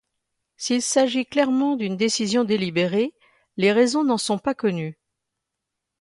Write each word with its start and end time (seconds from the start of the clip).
S'il 0.57 0.81
s'agit 0.81 1.27
clairement 1.27 1.75
d'une 1.75 1.95
décision 1.95 2.43
délibérée, 2.43 3.13
les 3.57 3.71
raisons 3.71 4.03
n'en 4.03 4.17
sont 4.17 4.39
pas 4.39 4.55
connues. 4.55 4.97